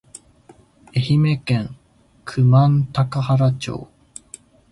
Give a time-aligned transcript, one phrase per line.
[0.95, 1.77] 愛媛県
[2.25, 3.87] 久万高原町